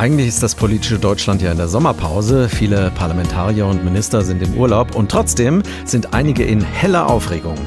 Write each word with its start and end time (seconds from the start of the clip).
Eigentlich 0.00 0.28
ist 0.28 0.42
das 0.42 0.54
politische 0.54 0.98
Deutschland 0.98 1.42
ja 1.42 1.52
in 1.52 1.58
der 1.58 1.68
Sommerpause. 1.68 2.48
Viele 2.48 2.90
Parlamentarier 2.92 3.66
und 3.66 3.84
Minister 3.84 4.22
sind 4.22 4.42
im 4.42 4.54
Urlaub 4.54 4.94
und 4.94 5.10
trotzdem 5.10 5.62
sind 5.84 6.14
einige 6.14 6.42
in 6.42 6.62
heller 6.62 7.10
Aufregung. 7.10 7.58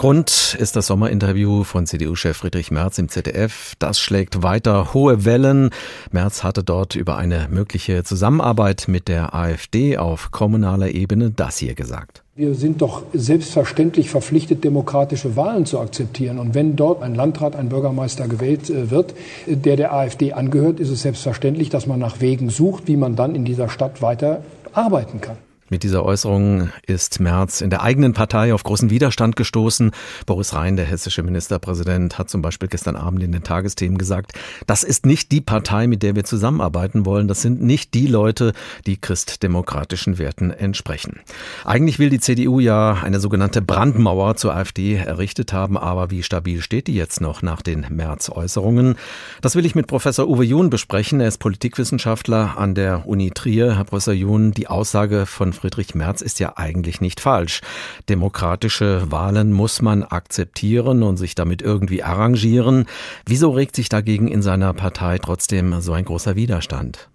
Grund 0.00 0.56
ist 0.58 0.76
das 0.76 0.86
Sommerinterview 0.86 1.62
von 1.62 1.84
CDU-Chef 1.84 2.34
Friedrich 2.34 2.70
Merz 2.70 2.96
im 2.96 3.10
ZDF. 3.10 3.74
Das 3.78 4.00
schlägt 4.00 4.42
weiter 4.42 4.94
hohe 4.94 5.26
Wellen. 5.26 5.68
Merz 6.10 6.42
hatte 6.42 6.64
dort 6.64 6.94
über 6.94 7.18
eine 7.18 7.48
mögliche 7.50 8.02
Zusammenarbeit 8.02 8.86
mit 8.88 9.08
der 9.08 9.34
AfD 9.34 9.98
auf 9.98 10.30
kommunaler 10.30 10.88
Ebene 10.88 11.30
das 11.30 11.58
hier 11.58 11.74
gesagt. 11.74 12.22
Wir 12.34 12.54
sind 12.54 12.80
doch 12.80 13.02
selbstverständlich 13.12 14.08
verpflichtet, 14.08 14.64
demokratische 14.64 15.36
Wahlen 15.36 15.66
zu 15.66 15.78
akzeptieren. 15.78 16.38
Und 16.38 16.54
wenn 16.54 16.76
dort 16.76 17.02
ein 17.02 17.14
Landrat, 17.14 17.54
ein 17.54 17.68
Bürgermeister 17.68 18.26
gewählt 18.26 18.70
äh, 18.70 18.90
wird, 18.90 19.12
der 19.46 19.76
der 19.76 19.92
AfD 19.92 20.32
angehört, 20.32 20.80
ist 20.80 20.88
es 20.88 21.02
selbstverständlich, 21.02 21.68
dass 21.68 21.86
man 21.86 21.98
nach 21.98 22.22
Wegen 22.22 22.48
sucht, 22.48 22.84
wie 22.86 22.96
man 22.96 23.16
dann 23.16 23.34
in 23.34 23.44
dieser 23.44 23.68
Stadt 23.68 24.00
weiter 24.00 24.42
arbeiten 24.72 25.20
kann. 25.20 25.36
Mit 25.70 25.84
dieser 25.84 26.04
Äußerung 26.04 26.70
ist 26.88 27.20
Merz 27.20 27.60
in 27.60 27.70
der 27.70 27.82
eigenen 27.82 28.12
Partei 28.12 28.52
auf 28.52 28.64
großen 28.64 28.90
Widerstand 28.90 29.36
gestoßen. 29.36 29.92
Boris 30.26 30.52
Rhein, 30.52 30.74
der 30.74 30.84
hessische 30.84 31.22
Ministerpräsident, 31.22 32.18
hat 32.18 32.28
zum 32.28 32.42
Beispiel 32.42 32.68
gestern 32.68 32.96
Abend 32.96 33.22
in 33.22 33.30
den 33.30 33.44
Tagesthemen 33.44 33.96
gesagt, 33.96 34.32
das 34.66 34.82
ist 34.82 35.06
nicht 35.06 35.30
die 35.30 35.40
Partei, 35.40 35.86
mit 35.86 36.02
der 36.02 36.16
wir 36.16 36.24
zusammenarbeiten 36.24 37.06
wollen. 37.06 37.28
Das 37.28 37.40
sind 37.40 37.62
nicht 37.62 37.94
die 37.94 38.08
Leute, 38.08 38.52
die 38.84 39.00
christdemokratischen 39.00 40.18
Werten 40.18 40.50
entsprechen. 40.50 41.20
Eigentlich 41.64 42.00
will 42.00 42.10
die 42.10 42.18
CDU 42.18 42.58
ja 42.58 42.94
eine 42.94 43.20
sogenannte 43.20 43.62
Brandmauer 43.62 44.34
zur 44.34 44.56
AfD 44.56 44.96
errichtet 44.96 45.52
haben, 45.52 45.78
aber 45.78 46.10
wie 46.10 46.24
stabil 46.24 46.62
steht 46.62 46.88
die 46.88 46.96
jetzt 46.96 47.20
noch 47.20 47.42
nach 47.42 47.62
den 47.62 47.86
Merz-Äußerungen? 47.88 48.96
Das 49.40 49.54
will 49.54 49.64
ich 49.64 49.76
mit 49.76 49.86
Professor 49.86 50.28
Uwe 50.28 50.42
Jun 50.42 50.68
besprechen. 50.68 51.20
Er 51.20 51.28
ist 51.28 51.38
Politikwissenschaftler 51.38 52.58
an 52.58 52.74
der 52.74 53.06
Uni 53.06 53.30
Trier. 53.30 53.76
Herr 53.76 53.84
Professor 53.84 54.14
Jun, 54.14 54.50
die 54.50 54.66
Aussage 54.66 55.26
von 55.26 55.59
Friedrich 55.60 55.94
Merz 55.94 56.22
ist 56.22 56.40
ja 56.40 56.54
eigentlich 56.56 57.00
nicht 57.00 57.20
falsch. 57.20 57.60
Demokratische 58.08 59.12
Wahlen 59.12 59.52
muss 59.52 59.82
man 59.82 60.02
akzeptieren 60.02 61.02
und 61.02 61.18
sich 61.18 61.34
damit 61.34 61.60
irgendwie 61.60 62.02
arrangieren. 62.02 62.86
Wieso 63.26 63.50
regt 63.50 63.76
sich 63.76 63.88
dagegen 63.88 64.28
in 64.28 64.40
seiner 64.40 64.72
Partei 64.72 65.18
trotzdem 65.18 65.80
so 65.80 65.92
ein 65.92 66.06
großer 66.06 66.34
Widerstand? 66.34 67.10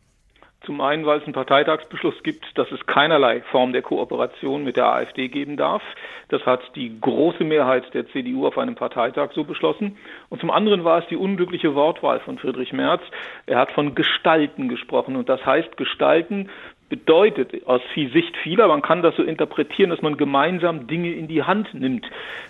Zum 0.65 0.81
einen, 0.81 1.05
weil 1.05 1.19
es 1.19 1.25
einen 1.25 1.33
Parteitagsbeschluss 1.33 2.23
gibt, 2.23 2.45
dass 2.57 2.71
es 2.71 2.83
keinerlei 2.87 3.41
Form 3.51 3.71
der 3.71 3.83
Kooperation 3.83 4.63
mit 4.63 4.77
der 4.77 4.87
AfD 4.87 5.27
geben 5.27 5.57
darf. 5.57 5.83
Das 6.29 6.43
hat 6.45 6.61
die 6.75 6.99
große 6.99 7.43
Mehrheit 7.43 7.93
der 7.93 8.07
CDU 8.07 8.47
auf 8.47 8.57
einem 8.57 8.73
Parteitag 8.73 9.31
so 9.33 9.43
beschlossen. 9.43 9.97
Und 10.29 10.41
zum 10.41 10.49
anderen 10.49 10.83
war 10.83 10.99
es 10.99 11.07
die 11.07 11.17
unglückliche 11.17 11.75
Wortwahl 11.75 12.19
von 12.19 12.39
Friedrich 12.39 12.73
Merz. 12.73 13.03
Er 13.45 13.59
hat 13.59 13.71
von 13.73 13.93
Gestalten 13.93 14.67
gesprochen. 14.67 15.15
Und 15.15 15.29
das 15.29 15.45
heißt 15.45 15.77
Gestalten 15.77 16.49
bedeutet 16.89 17.65
aus 17.65 17.81
Sicht 17.95 18.37
vieler, 18.37 18.67
man 18.67 18.81
kann 18.81 19.01
das 19.01 19.15
so 19.15 19.23
interpretieren, 19.23 19.89
dass 19.89 20.01
man 20.01 20.17
gemeinsam 20.17 20.87
Dinge 20.87 21.11
in 21.13 21.27
die 21.27 21.43
Hand 21.43 21.73
nimmt. 21.73 22.05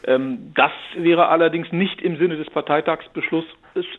Ähm, 0.05 0.51
das 0.55 0.71
wäre 0.95 1.29
allerdings 1.29 1.71
nicht 1.71 2.01
im 2.01 2.17
Sinne 2.17 2.37
des 2.37 2.49
Parteitagsbeschlusses 2.49 3.53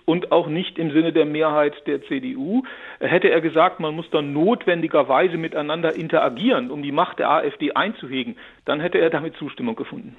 und 0.05 0.33
auch 0.33 0.49
nicht 0.49 0.79
im 0.79 0.91
Sinne 0.91 1.13
der 1.13 1.25
Mehrheit 1.25 1.75
der 1.87 2.03
CDU. 2.03 2.65
Hätte 3.01 3.31
er 3.31 3.41
gesagt, 3.41 3.81
man 3.81 3.95
muss 3.95 4.09
dann 4.11 4.33
notwendigerweise 4.33 5.37
miteinander 5.37 5.95
interagieren, 5.95 6.71
um 6.71 6.83
die 6.83 6.93
Macht 6.93 7.19
der 7.19 7.31
AfD 7.31 7.73
einzuhegen, 7.73 8.37
dann 8.65 8.81
hätte 8.81 8.99
er 8.99 9.11
damit 9.11 9.37
Zustimmung 9.37 9.77
gefunden. 9.77 10.17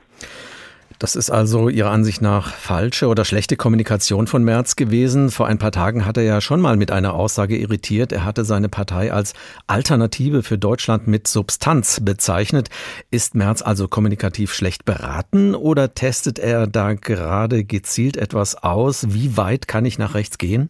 Das 1.00 1.16
ist 1.16 1.30
also 1.30 1.70
Ihrer 1.70 1.92
Ansicht 1.92 2.24
nach 2.24 2.54
falsche 2.56 3.08
oder 3.08 3.24
schlechte 3.24 3.56
Kommunikation 3.56 4.26
von 4.26 4.44
Merz 4.44 4.76
gewesen. 4.76 5.30
Vor 5.30 5.46
ein 5.46 5.60
paar 5.60 5.72
Tagen 5.72 6.06
hat 6.06 6.18
er 6.18 6.24
ja 6.24 6.42
schon 6.42 6.60
mal 6.60 6.76
mit 6.76 6.90
einer 6.90 7.14
Aussage 7.14 7.56
irritiert. 7.56 8.12
Er 8.12 8.26
hatte 8.26 8.44
seine 8.46 8.68
Partei 8.68 9.14
als 9.14 9.34
Alternative 9.68 10.42
für 10.42 10.58
Deutschland 10.58 11.08
mit 11.08 11.28
Substanz 11.28 12.00
bezeichnet. 12.02 12.70
Ist 13.12 13.36
Merz 13.36 13.62
also 13.62 13.88
kommunikativ 13.88 14.54
schlecht 14.54 14.86
beraten 14.86 15.54
oder 15.54 15.94
testet 15.94 16.40
er 16.40 16.66
da 16.66 16.94
gerade 16.94 17.64
gezielt 17.64 18.18
etwas 18.18 18.56
aus? 18.56 19.14
Wie 19.14 19.38
weit 19.38 19.68
kann 19.68 19.86
ich 19.86 20.00
nach 20.00 20.16
rechts 20.16 20.40
gehen? 20.40 20.70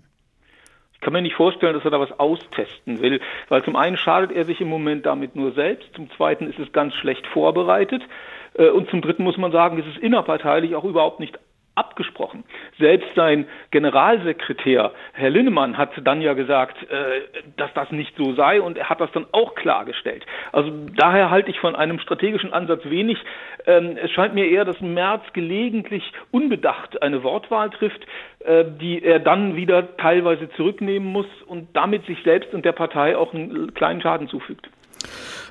Ich 1.08 1.10
kann 1.10 1.14
mir 1.14 1.22
nicht 1.22 1.36
vorstellen, 1.36 1.74
dass 1.74 1.86
er 1.86 1.92
da 1.92 2.02
was 2.02 2.20
austesten 2.20 3.02
will, 3.02 3.22
weil 3.48 3.64
zum 3.64 3.78
einen 3.78 3.96
schadet 3.96 4.34
er 4.34 4.44
sich 4.44 4.60
im 4.60 4.68
Moment 4.68 5.06
damit 5.06 5.38
nur 5.38 5.54
selbst, 5.54 5.88
zum 5.96 6.12
zweiten 6.12 6.50
ist 6.50 6.60
es 6.60 6.74
ganz 6.74 6.96
schlecht 6.96 7.26
vorbereitet. 7.28 8.04
Äh, 8.56 8.72
und 8.72 8.90
zum 8.90 9.00
Dritten 9.00 9.24
muss 9.24 9.38
man 9.38 9.54
sagen, 9.54 9.80
es 9.80 9.88
ist 9.88 10.04
innerparteilich 10.04 10.76
auch 10.76 10.84
überhaupt 10.84 11.22
nicht 11.22 11.40
abgesprochen. 11.78 12.44
Selbst 12.80 13.08
sein 13.16 13.48
Generalsekretär, 13.72 14.92
Herr 15.14 15.30
Linnemann, 15.30 15.78
hat 15.78 15.92
dann 16.04 16.22
ja 16.22 16.34
gesagt, 16.34 16.78
äh, 16.90 17.22
dass 17.58 17.74
das 17.74 17.92
nicht 17.92 18.16
so 18.18 18.34
sei 18.34 18.62
und 18.62 18.78
er 18.78 18.90
hat 18.90 19.00
das 19.00 19.12
dann 19.12 19.26
auch 19.32 19.56
klargestellt. 19.56 20.26
Also 20.52 20.72
daher 20.96 21.30
halte 21.30 21.52
ich 21.52 21.60
von 21.60 21.76
einem 21.76 22.00
strategischen 22.00 22.54
Ansatz 22.54 22.84
wenig. 22.86 23.18
Ähm, 23.66 23.98
es 24.02 24.12
scheint 24.12 24.34
mir 24.34 24.48
eher, 24.48 24.66
dass 24.66 24.80
Merz 24.82 25.24
gelegentlich 25.34 26.04
unbedacht 26.32 27.02
eine 27.02 27.24
Wortwahl 27.24 27.70
trifft, 27.70 28.06
äh, 28.40 28.66
die 28.80 29.04
er 29.04 29.20
dann 29.20 29.56
wieder 29.56 29.98
teilweise 29.98 30.50
zurücknehmen 30.52 31.12
muss 31.12 31.28
und 31.46 31.76
damit 31.76 32.06
sich 32.06 32.22
selbst 32.24 32.54
und 32.54 32.66
der 32.66 32.72
Partei 32.72 33.16
auch 33.18 33.34
einen 33.34 33.74
kleinen 33.74 34.02
Schaden 34.02 34.28
zufügt. 34.28 34.68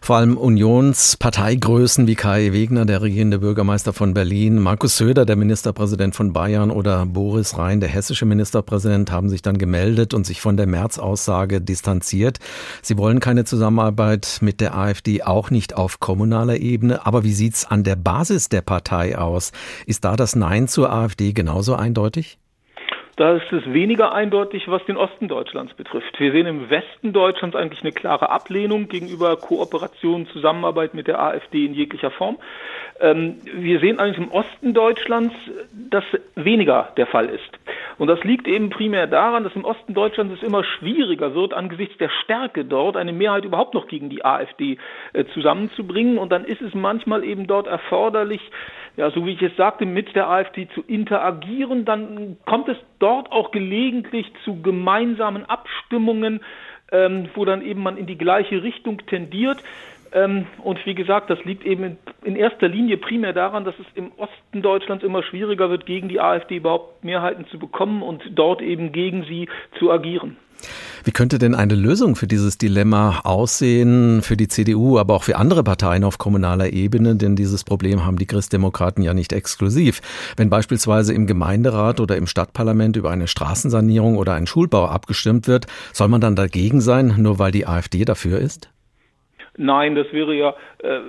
Vor 0.07 0.17
allem 0.17 0.37
Unionsparteigrößen 0.37 2.07
wie 2.07 2.15
Kai 2.15 2.53
Wegner, 2.53 2.85
der 2.85 3.03
regierende 3.03 3.41
Bürgermeister 3.41 3.93
von 3.93 4.15
Berlin, 4.15 4.61
Markus 4.61 4.97
Söder, 4.97 5.25
der 5.25 5.35
Ministerpräsident 5.35 6.15
von 6.15 6.33
Bayern 6.33 6.71
oder 6.71 7.05
Boris 7.07 7.59
Rhein, 7.59 7.81
der 7.81 7.89
hessische 7.89 8.25
Ministerpräsident, 8.25 9.11
haben 9.11 9.29
sich 9.29 9.43
dann 9.43 9.59
gemeldet 9.59 10.15
und 10.15 10.25
sich 10.25 10.41
von 10.41 10.57
der 10.57 10.69
März-Aussage 10.69 11.61
distanziert. 11.61 12.39
Sie 12.83 12.97
wollen 12.99 13.19
keine 13.19 13.45
Zusammenarbeit 13.45 14.39
mit 14.43 14.61
der 14.61 14.77
AfD, 14.77 15.23
auch 15.23 15.51
nicht 15.51 15.75
auf 15.77 15.99
kommunaler 15.99 16.59
Ebene. 16.59 17.05
Aber 17.05 17.25
wie 17.25 17.35
sieht's 17.35 17.65
an 17.65 17.83
der 17.83 17.97
Basis 17.97 18.49
der 18.49 18.61
Partei 18.61 19.19
aus? 19.19 19.51
Ist 19.87 20.05
da 20.05 20.15
das 20.15 20.37
Nein 20.37 20.69
zur 20.69 20.93
AfD 20.93 21.33
genauso 21.33 21.75
eindeutig? 21.75 22.39
Da 23.17 23.33
ist 23.33 23.51
es 23.51 23.73
weniger 23.73 24.13
eindeutig, 24.13 24.69
was 24.69 24.85
den 24.85 24.99
Osten 24.99 25.27
Deutschlands 25.27 25.73
betrifft. 25.73 26.21
Wir 26.21 26.33
sehen 26.33 26.47
im 26.47 26.69
Westen 26.69 27.15
Deutschlands 27.15 27.57
eigentlich 27.57 27.81
eine 27.81 27.93
klare 27.93 28.29
Ablehnung 28.29 28.89
gegenüber 28.89 29.37
Kooperation, 29.39 30.27
Zusammenarbeit 30.27 30.93
mit 30.93 31.07
der 31.07 31.19
AfD 31.19 31.65
in 31.65 31.73
jeglicher 31.73 32.11
Form. 32.11 32.37
Ähm, 33.01 33.37
wir 33.55 33.81
sehen 33.81 33.99
eigentlich 33.99 34.19
im 34.19 34.31
Osten 34.31 34.75
Deutschlands, 34.75 35.35
dass 35.73 36.05
weniger 36.35 36.93
der 36.99 37.07
Fall 37.07 37.31
ist. 37.31 37.59
Und 37.97 38.09
das 38.09 38.23
liegt 38.23 38.47
eben 38.47 38.69
primär 38.69 39.07
daran, 39.07 39.45
dass 39.45 39.57
im 39.57 39.65
Osten 39.65 39.95
Deutschlands 39.95 40.35
es 40.35 40.47
immer 40.47 40.63
schwieriger 40.63 41.35
wird, 41.35 41.55
angesichts 41.55 41.97
der 41.97 42.11
Stärke 42.23 42.67
dort 42.67 42.99
eine 42.99 43.15
Mehrheit 43.15 43.47
überhaupt 43.47 43.73
noch 43.73 43.87
gegen 43.89 44.11
die 44.11 44.27
AfD 44.27 44.77
äh, 45.15 45.25
zusammenzubringen. 45.33 46.19
Und 46.19 46.33
dann 46.33 46.45
ist 46.45 46.61
es 46.61 46.75
manchmal 46.75 47.25
eben 47.25 47.47
dort 47.47 47.67
erforderlich, 47.67 48.43
ja, 48.97 49.11
so 49.11 49.27
wie 49.27 49.33
ich 49.33 49.43
es 49.43 49.55
sagte, 49.57 49.85
mit 49.85 50.15
der 50.17 50.29
AfD 50.29 50.69
zu 50.75 50.83
interagieren. 50.83 51.85
Dann 51.85 52.37
kommt 52.47 52.69
es 52.69 52.79
dort 52.99 53.31
auch 53.31 53.51
gelegentlich 53.51 54.33
zu 54.45 54.63
gemeinsamen 54.63 55.45
Abstimmungen, 55.45 56.41
ähm, 56.91 57.29
wo 57.35 57.45
dann 57.45 57.63
eben 57.63 57.83
man 57.83 57.97
in 57.97 58.07
die 58.07 58.19
gleiche 58.19 58.63
Richtung 58.63 59.07
tendiert. 59.07 59.63
Ähm, 60.13 60.47
und 60.63 60.85
wie 60.87 60.95
gesagt, 60.95 61.29
das 61.29 61.45
liegt 61.45 61.67
eben 61.67 61.85
in, 61.85 61.99
in, 62.25 62.37
erster 62.37 62.69
Linie 62.69 62.97
primär 62.97 63.33
daran, 63.33 63.65
dass 63.65 63.79
es 63.79 63.87
im 63.95 64.13
Osten 64.17 64.63
Deutschlands 64.63 65.05
immer 65.05 65.23
schwieriger 65.23 65.69
wird, 65.69 65.85
gegen 65.85 66.09
die 66.09 66.21
AfD 66.21 66.57
überhaupt 66.57 67.05
Mehrheiten 67.05 67.47
zu 67.49 67.59
bekommen 67.59 68.03
und 68.03 68.23
dort 68.35 68.63
eben 68.63 68.93
gegen 68.93 69.25
sie 69.25 69.49
zu 69.79 69.91
agieren. 69.91 70.37
Wie 71.05 71.13
könnte 71.13 71.39
denn 71.39 71.55
eine 71.55 71.75
Lösung 71.75 72.17
für 72.17 72.27
dieses 72.27 72.59
Dilemma 72.59 73.21
aussehen, 73.21 74.23
für 74.23 74.37
die 74.37 74.49
CDU, 74.49 74.99
aber 74.99 75.15
auch 75.15 75.23
für 75.23 75.37
andere 75.37 75.63
Parteien 75.63 76.03
auf 76.03 76.19
kommunaler 76.19 76.73
Ebene? 76.73 77.17
Denn 77.17 77.37
dieses 77.37 77.63
Problem 77.63 78.05
haben 78.05 78.19
die 78.19 78.27
Christdemokraten 78.27 79.03
ja 79.03 79.15
nicht 79.15 79.33
exklusiv. 79.33 80.01
Wenn 80.37 80.51
beispielsweise 80.51 81.15
im 81.15 81.27
Gemeinderat 81.27 82.01
oder 82.01 82.17
im 82.17 82.27
Stadtparlament 82.27 82.97
über 82.97 83.11
eine 83.11 83.29
Straßensanierung 83.29 84.17
oder 84.17 84.35
einen 84.35 84.47
Schulbau 84.47 84.89
abgestimmt 84.89 85.47
wird, 85.47 85.67
soll 85.93 86.09
man 86.09 86.21
dann 86.21 86.37
dagegen 86.37 86.81
sein, 86.81 87.15
nur 87.19 87.39
weil 87.39 87.53
die 87.53 87.67
AfD 87.67 88.05
dafür 88.05 88.41
ist? 88.41 88.69
Nein, 89.59 89.95
das 89.95 90.13
wäre 90.13 90.35
ja 90.35 90.55
äh, 90.79 91.01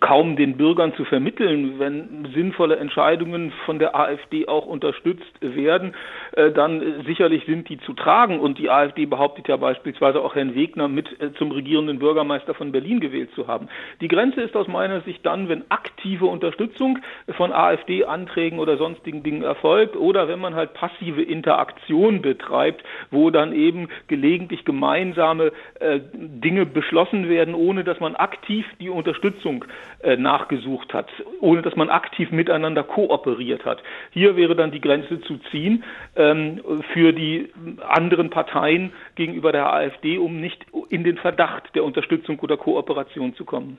kaum 0.00 0.36
den 0.36 0.56
Bürgern 0.56 0.94
zu 0.94 1.04
vermitteln. 1.04 1.78
Wenn 1.78 2.28
sinnvolle 2.34 2.76
Entscheidungen 2.76 3.52
von 3.66 3.78
der 3.78 3.94
AfD 3.94 4.48
auch 4.48 4.66
unterstützt 4.66 5.32
werden, 5.40 5.94
äh, 6.32 6.50
dann 6.50 6.82
äh, 6.82 7.04
sicherlich 7.04 7.44
sind 7.46 7.68
die 7.68 7.78
zu 7.78 7.92
tragen. 7.92 8.40
Und 8.40 8.58
die 8.58 8.70
AfD 8.70 9.06
behauptet 9.06 9.48
ja 9.48 9.56
beispielsweise 9.56 10.20
auch 10.20 10.34
Herrn 10.34 10.54
Wegner 10.54 10.88
mit 10.88 11.20
äh, 11.20 11.32
zum 11.34 11.52
regierenden 11.52 12.00
Bürgermeister 12.00 12.54
von 12.54 12.72
Berlin 12.72 13.00
gewählt 13.00 13.30
zu 13.34 13.46
haben. 13.46 13.68
Die 14.00 14.08
Grenze 14.08 14.40
ist 14.40 14.56
aus 14.56 14.66
meiner 14.66 15.00
Sicht 15.02 15.24
dann, 15.24 15.48
wenn 15.48 15.70
aktive 15.70 16.26
Unterstützung 16.26 16.98
von 17.36 17.52
AfD-Anträgen 17.52 18.58
oder 18.58 18.76
sonstigen 18.76 19.22
Dingen 19.22 19.42
erfolgt 19.42 19.96
oder 19.96 20.26
wenn 20.26 20.40
man 20.40 20.54
halt 20.54 20.74
passive 20.74 21.22
Interaktion 21.22 22.22
betreibt, 22.22 22.82
wo 23.10 23.30
dann 23.30 23.52
eben 23.52 23.88
gelegentlich 24.08 24.64
gemeinsame 24.64 25.52
äh, 25.80 26.00
Dinge 26.12 26.66
beschlossen 26.66 27.28
werden, 27.28 27.54
ohne 27.68 27.84
dass 27.84 28.00
man 28.00 28.16
aktiv 28.16 28.64
die 28.80 28.88
Unterstützung 28.88 29.66
äh, 30.00 30.16
nachgesucht 30.16 30.94
hat, 30.94 31.08
ohne 31.40 31.60
dass 31.60 31.76
man 31.76 31.90
aktiv 31.90 32.30
miteinander 32.30 32.82
kooperiert 32.82 33.66
hat. 33.66 33.82
Hier 34.10 34.36
wäre 34.36 34.56
dann 34.56 34.70
die 34.70 34.80
Grenze 34.80 35.20
zu 35.20 35.38
ziehen 35.50 35.84
ähm, 36.16 36.62
für 36.94 37.12
die 37.12 37.50
anderen 37.86 38.30
Parteien 38.30 38.92
gegenüber 39.16 39.52
der 39.52 39.70
AfD, 39.70 40.16
um 40.16 40.40
nicht 40.40 40.64
in 40.88 41.04
den 41.04 41.18
Verdacht 41.18 41.74
der 41.74 41.84
Unterstützung 41.84 42.38
oder 42.40 42.56
Kooperation 42.56 43.34
zu 43.34 43.44
kommen. 43.44 43.76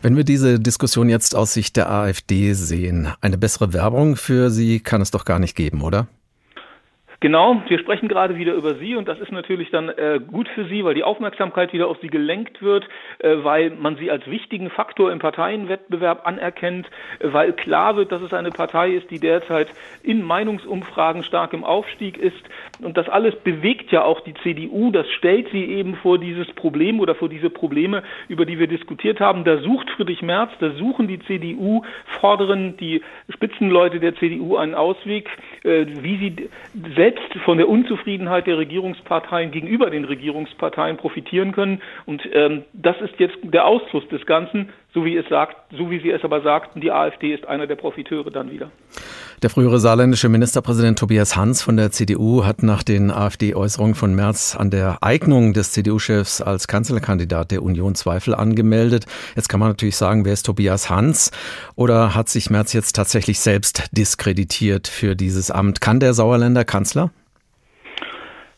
Wenn 0.00 0.16
wir 0.16 0.24
diese 0.24 0.58
Diskussion 0.58 1.10
jetzt 1.10 1.36
aus 1.36 1.52
Sicht 1.52 1.76
der 1.76 1.90
AfD 1.90 2.54
sehen, 2.54 3.08
eine 3.20 3.36
bessere 3.36 3.74
Werbung 3.74 4.16
für 4.16 4.48
sie 4.48 4.80
kann 4.80 5.02
es 5.02 5.10
doch 5.10 5.26
gar 5.26 5.38
nicht 5.38 5.54
geben, 5.54 5.82
oder? 5.82 6.08
Genau, 7.22 7.62
wir 7.68 7.78
sprechen 7.78 8.08
gerade 8.08 8.36
wieder 8.36 8.52
über 8.52 8.74
Sie 8.74 8.96
und 8.96 9.06
das 9.06 9.20
ist 9.20 9.30
natürlich 9.30 9.70
dann 9.70 9.90
äh, 9.90 10.18
gut 10.18 10.48
für 10.48 10.64
Sie, 10.64 10.84
weil 10.84 10.94
die 10.94 11.04
Aufmerksamkeit 11.04 11.72
wieder 11.72 11.86
auf 11.86 11.98
Sie 12.02 12.08
gelenkt 12.08 12.62
wird, 12.62 12.88
äh, 13.20 13.36
weil 13.44 13.70
man 13.70 13.94
Sie 13.94 14.10
als 14.10 14.26
wichtigen 14.26 14.70
Faktor 14.70 15.12
im 15.12 15.20
Parteienwettbewerb 15.20 16.26
anerkennt, 16.26 16.90
äh, 17.20 17.32
weil 17.32 17.52
klar 17.52 17.94
wird, 17.94 18.10
dass 18.10 18.22
es 18.22 18.32
eine 18.32 18.50
Partei 18.50 18.90
ist, 18.90 19.08
die 19.12 19.20
derzeit 19.20 19.68
in 20.02 20.24
Meinungsumfragen 20.24 21.22
stark 21.22 21.52
im 21.52 21.62
Aufstieg 21.62 22.18
ist 22.18 22.42
und 22.80 22.96
das 22.96 23.08
alles 23.08 23.36
bewegt 23.36 23.92
ja 23.92 24.02
auch 24.02 24.22
die 24.22 24.34
CDU, 24.42 24.90
das 24.90 25.08
stellt 25.12 25.48
sie 25.52 25.64
eben 25.64 25.94
vor 25.94 26.18
dieses 26.18 26.48
Problem 26.48 26.98
oder 26.98 27.14
vor 27.14 27.28
diese 27.28 27.50
Probleme, 27.50 28.02
über 28.26 28.46
die 28.46 28.58
wir 28.58 28.66
diskutiert 28.66 29.20
haben. 29.20 29.44
Da 29.44 29.58
sucht 29.58 29.90
Friedrich 29.90 30.22
Merz, 30.22 30.50
da 30.58 30.70
suchen 30.72 31.06
die 31.06 31.20
CDU, 31.20 31.84
fordern 32.20 32.76
die 32.78 33.00
Spitzenleute 33.28 34.00
der 34.00 34.16
CDU 34.16 34.56
einen 34.56 34.74
Ausweg, 34.74 35.30
äh, 35.62 35.86
wie 35.86 36.16
sie 36.16 36.48
selbst 36.96 37.11
selbst 37.12 37.44
von 37.44 37.58
der 37.58 37.68
Unzufriedenheit 37.68 38.46
der 38.46 38.58
Regierungsparteien 38.58 39.50
gegenüber 39.50 39.90
den 39.90 40.04
Regierungsparteien 40.04 40.96
profitieren 40.96 41.52
können. 41.52 41.82
Und 42.06 42.22
ähm, 42.32 42.64
das 42.72 43.00
ist 43.00 43.18
jetzt 43.18 43.36
der 43.42 43.66
Ausfluss 43.66 44.06
des 44.08 44.24
Ganzen, 44.26 44.70
so 44.94 45.04
wie 45.04 45.16
es 45.16 45.26
sagt, 45.28 45.56
so 45.70 45.90
wie 45.90 46.00
Sie 46.00 46.10
es 46.10 46.22
aber 46.22 46.42
sagten, 46.42 46.80
die 46.80 46.90
AfD 46.90 47.34
ist 47.34 47.46
einer 47.46 47.66
der 47.66 47.76
Profiteure 47.76 48.30
dann 48.30 48.50
wieder. 48.50 48.70
Der 49.42 49.50
frühere 49.50 49.80
saarländische 49.80 50.28
Ministerpräsident 50.28 50.98
Tobias 50.98 51.34
Hans 51.34 51.62
von 51.62 51.76
der 51.76 51.90
CDU 51.90 52.44
hat 52.44 52.62
nach 52.62 52.82
den 52.82 53.10
AfD-Äußerungen 53.10 53.94
von 53.94 54.14
März 54.14 54.54
an 54.54 54.70
der 54.70 54.98
Eignung 55.00 55.52
des 55.52 55.72
CDU-Chefs 55.72 56.40
als 56.42 56.68
Kanzlerkandidat 56.68 57.50
der 57.50 57.62
Union 57.62 57.94
Zweifel 57.94 58.34
angemeldet. 58.34 59.06
Jetzt 59.34 59.48
kann 59.48 59.58
man 59.58 59.70
natürlich 59.70 59.96
sagen, 59.96 60.24
wer 60.24 60.34
ist 60.34 60.46
Tobias 60.46 60.90
Hans? 60.90 61.32
Oder 61.74 62.14
hat 62.14 62.28
sich 62.28 62.50
Merz 62.50 62.72
jetzt 62.72 62.94
tatsächlich 62.94 63.40
selbst 63.40 63.88
diskreditiert 63.96 64.86
für 64.86 65.16
dieses 65.16 65.50
Amt? 65.50 65.80
Kann 65.80 65.98
der 65.98 66.14
Sauerländer 66.14 66.64
Kanzler? 66.64 67.10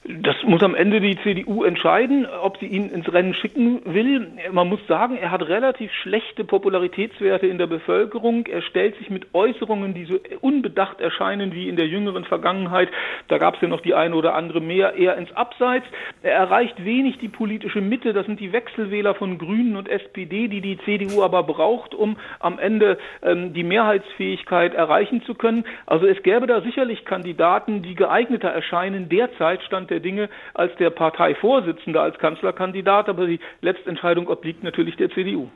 Das 0.06 0.36
muss 0.44 0.62
am 0.62 0.74
Ende 0.74 1.00
die 1.00 1.16
CDU 1.22 1.64
entscheiden, 1.64 2.26
ob 2.26 2.58
sie 2.58 2.66
ihn 2.66 2.90
ins 2.90 3.10
Rennen 3.10 3.32
schicken 3.32 3.80
will. 3.86 4.32
Man 4.52 4.68
muss 4.68 4.86
sagen, 4.86 5.16
er 5.16 5.30
hat 5.30 5.48
relativ 5.48 5.90
schlechte 5.92 6.44
Popularitätswerte 6.44 7.46
in 7.46 7.56
der 7.56 7.66
Bevölkerung. 7.66 8.44
Er 8.46 8.60
stellt 8.60 8.98
sich 8.98 9.08
mit 9.08 9.28
Äußerungen, 9.32 9.94
die 9.94 10.04
so 10.04 10.18
unbedacht 10.42 11.00
erscheinen 11.00 11.54
wie 11.54 11.70
in 11.70 11.76
der 11.76 11.86
jüngeren 11.86 12.26
Vergangenheit, 12.26 12.90
da 13.28 13.38
gab 13.38 13.54
es 13.54 13.62
ja 13.62 13.68
noch 13.68 13.80
die 13.80 13.94
eine 13.94 14.14
oder 14.14 14.34
andere 14.34 14.60
mehr, 14.60 14.94
eher 14.94 15.16
ins 15.16 15.32
Abseits. 15.32 15.86
Er 16.22 16.34
erreicht 16.34 16.84
wenig 16.84 17.16
die 17.18 17.28
politische 17.28 17.80
Mitte. 17.80 18.12
Das 18.12 18.26
sind 18.26 18.40
die 18.40 18.52
Wechselwähler 18.52 19.14
von 19.14 19.38
Grünen 19.38 19.74
und 19.76 19.88
SPD, 19.88 20.48
die 20.48 20.60
die 20.60 20.76
CDU 20.84 21.22
aber 21.22 21.44
braucht, 21.44 21.94
um 21.94 22.18
am 22.40 22.58
Ende 22.58 22.98
ähm, 23.22 23.54
die 23.54 23.64
Mehrheitsfähigkeit 23.64 24.74
erreichen 24.74 25.22
zu 25.22 25.34
können. 25.34 25.64
Also 25.86 26.06
es 26.06 26.22
gäbe 26.22 26.46
da 26.46 26.60
sicherlich 26.60 27.06
Kandidaten, 27.06 27.80
die 27.80 27.94
geeigneter 27.94 28.50
erscheinen. 28.50 29.08
Derzeit 29.08 29.62
stand 29.62 29.90
der 29.94 30.00
Dinge 30.00 30.28
als 30.54 30.74
der 30.76 30.90
Parteivorsitzende 30.90 32.00
als 32.00 32.18
Kanzlerkandidat, 32.18 33.08
aber 33.08 33.26
die 33.26 33.40
Letztentscheidung 33.60 34.28
obliegt 34.28 34.62
natürlich 34.62 34.96
der 34.96 35.10
CDU. 35.10 35.48